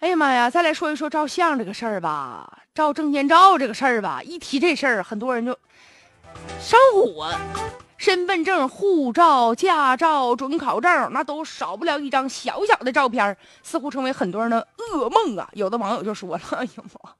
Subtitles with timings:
[0.00, 0.50] 哎呀妈呀！
[0.50, 5.58] 再来说一说照相这个事儿吧，照证件照这个事儿吧，一提这事儿，很多人就
[6.60, 7.34] 上火。
[7.96, 15.48] 身份证、护照、驾照、准考证，那都少不了一张小小的照片，似乎成为很多人的噩梦啊！
[15.54, 17.10] 有的网友就说了：“哎呀妈！”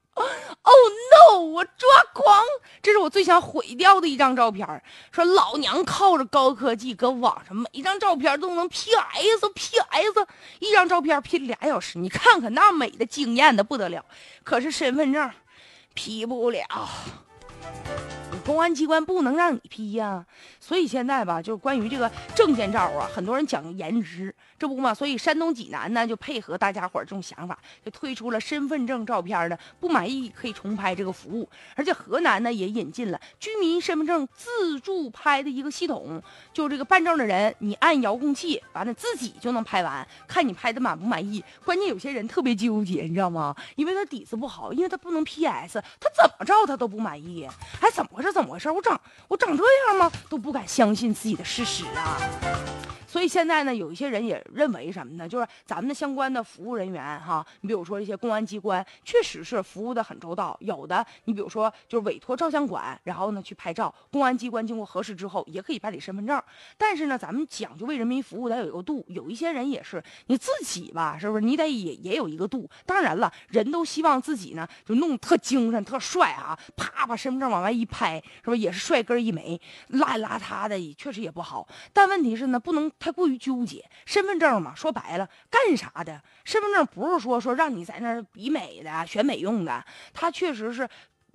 [0.61, 0.75] Oh
[1.17, 1.39] no！
[1.39, 2.43] 我抓狂，
[2.81, 4.67] 这是我最想毁掉的一张照片。
[5.11, 10.27] 说老娘靠着高科技，搁网上每一张照片都能 PS，PS，
[10.59, 14.05] 一张照片 P 俩小时，你看看那美的惊艳的不得了。
[14.43, 15.29] 可是身份证
[15.93, 16.63] ，P 不了。
[18.45, 20.25] 公安机关不能让你 P 呀，
[20.59, 24.93] 所以现在吧，就关于这个证件照啊，很多人讲颜值，这不嘛？
[24.93, 31.47] 所以山东济南呢，就配合大家伙这种想法，就推出了身份证照片的不满意可以重拍这个服务。
[31.75, 36.21] 而且河南呢，也引进了居民身份证自助拍的一个系统，
[36.51, 41.43] 就这个办证的人，你按遥控器，完了自己就能拍完，看你拍的满不满意。
[41.63, 43.55] 关键有些人特别纠结，你知道吗？
[43.75, 47.47] 因为他底子不好，因为他不能 PS，他怎么照他都不满意，
[47.79, 48.33] 哎，怎么回事？
[48.33, 48.71] 怎么回事？
[48.71, 50.11] 我长我长这样吗？
[50.29, 52.76] 都不敢相信自己的事实啊！
[53.07, 55.27] 所以现在呢，有一些人也认为什么呢？
[55.27, 60.57] 就是咱们的相关的服务人员哈，你比如说一些公安机关，确实是服务的很周到。
[60.59, 66.41] 有的你比如说就是委托照相馆，然后呢去拍照，公安机关经过核实之后，也可以办理身份证。
[66.77, 69.05] 但是呢，咱们讲究为人民服务，得有一个度。
[69.07, 71.41] 有一些人也是你自己吧，是不是？
[71.41, 72.69] 你得也也有一个度。
[72.85, 79.57] 当然了，人都希望自己呢就弄特精神、特帅啊，啪把身份证往外一拍，是不是也是帅哥一枚？
[79.91, 81.65] 邋里邋遢的，确实也不好。
[81.93, 82.91] 但问题是呢，不能。
[83.11, 86.21] 过于纠结，身份证嘛，说白了干啥的？
[86.43, 89.83] 身份证不是说说让你在那儿比美的、选美用的，
[90.13, 90.87] 它确实是。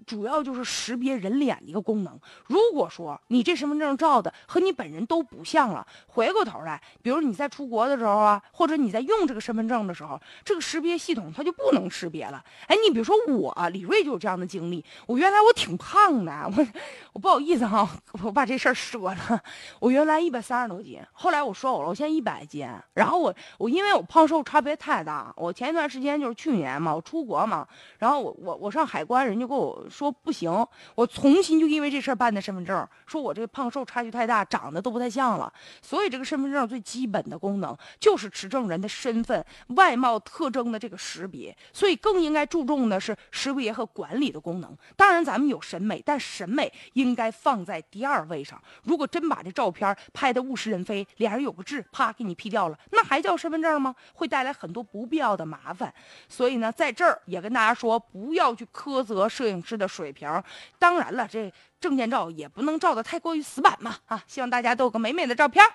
[0.07, 2.19] 主要就是识别人脸的一个功能。
[2.47, 12.45] 如果说你这身份证照的和你本人都不像了，回过头来，比如你在出国的时候啊，或者你在用这个身份证的时候，这个识别系统它就不能识别了。
[12.67, 14.85] 哎，你比如说我李瑞就有这样的经历。
[15.07, 16.67] 我原来我挺胖的，我
[17.13, 17.89] 我不好意思哈，
[18.23, 19.43] 我把这事儿说了。
[19.79, 22.69] 我原来一百三十多斤，后来我瘦了，我现在一百斤。
[22.95, 27.67] 然后我我因为我胖瘦差别太大，我前一段时间就是去年嘛，我出国嘛，
[27.99, 29.87] 然后我我我上海关，人家给我。
[29.93, 30.51] 说不行，
[30.95, 35.53] 我重新就因为这事儿办的身份证，说我这个胖瘦差距太大，长得都不太像了。
[35.83, 39.45] 所以这个身份证最基本的功能就是持证人的身份、
[39.77, 44.77] 外貌特征的这个识别，所以更应该注重的是识别和管理的功能。
[44.97, 48.61] 当然，咱们有审美，但审美应该放在第二位上。
[48.85, 53.95] 如果真把这照片拍的物是人非，脸上有个痣，啪给你 P 掉了，那还叫身份证吗？
[54.15, 55.93] 会带来很多不必要的麻烦。
[56.29, 59.83] 所以呢，在这儿也跟大家说，不要去苛责摄影师的。
[59.83, 60.41] 的水平，
[60.79, 64.23] 当然了，这证件照也不能照得太过于死板嘛啊！
[64.29, 65.67] 希望大家都有个美美的照片。